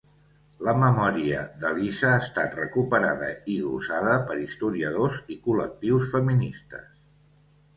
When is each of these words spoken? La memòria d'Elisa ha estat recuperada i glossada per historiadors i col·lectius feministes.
La 0.67 0.73
memòria 0.83 1.41
d'Elisa 1.63 2.09
ha 2.13 2.21
estat 2.23 2.57
recuperada 2.59 3.29
i 3.57 3.59
glossada 3.67 4.17
per 4.31 4.39
historiadors 4.41 5.21
i 5.37 5.39
col·lectius 5.47 6.11
feministes. 6.17 6.91